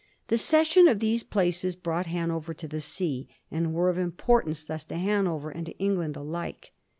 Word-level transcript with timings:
The 0.29 0.37
cession 0.39 0.87
of 0.87 0.99
these 0.99 1.23
placea 1.23 1.79
brought 1.79 2.07
Hanover 2.07 2.55
to 2.55 2.67
the 2.67 2.79
sea, 2.79 3.27
and 3.51 3.71
were 3.71 3.87
of 3.91 3.99
importance 3.99 4.63
thus 4.63 4.83
to 4.85 4.95
Hanover 4.95 5.51
and 5.51 5.67
to 5.67 5.77
England 5.77 6.17
alike. 6.17 6.73